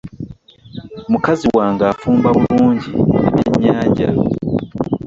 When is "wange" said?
1.57-1.83